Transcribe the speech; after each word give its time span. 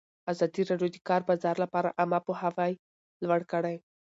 ازادي 0.31 0.61
راډیو 0.69 0.89
د 0.93 0.95
د 0.95 0.97
کار 1.09 1.21
بازار 1.29 1.55
لپاره 1.63 1.95
عامه 1.99 2.19
پوهاوي 2.25 2.73
لوړ 3.25 3.41
کړی. 3.51 3.75